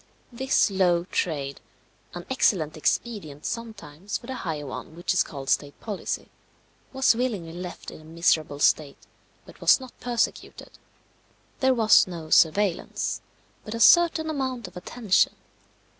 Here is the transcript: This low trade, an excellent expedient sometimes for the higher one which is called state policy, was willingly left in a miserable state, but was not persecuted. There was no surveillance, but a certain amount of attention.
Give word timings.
This 0.31 0.71
low 0.71 1.03
trade, 1.03 1.61
an 2.15 2.25
excellent 2.27 2.75
expedient 2.75 3.45
sometimes 3.45 4.17
for 4.17 4.25
the 4.25 4.33
higher 4.33 4.65
one 4.65 4.95
which 4.95 5.13
is 5.13 5.21
called 5.21 5.47
state 5.47 5.79
policy, 5.79 6.29
was 6.91 7.15
willingly 7.15 7.53
left 7.53 7.91
in 7.91 8.01
a 8.01 8.03
miserable 8.03 8.57
state, 8.57 8.97
but 9.45 9.61
was 9.61 9.79
not 9.79 9.93
persecuted. 9.99 10.79
There 11.59 11.75
was 11.75 12.07
no 12.07 12.31
surveillance, 12.31 13.21
but 13.63 13.75
a 13.75 13.79
certain 13.79 14.27
amount 14.27 14.67
of 14.67 14.75
attention. 14.75 15.33